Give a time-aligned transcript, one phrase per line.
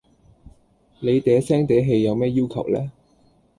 [0.99, 2.91] 你嗲聲嗲氣有咩要求呢?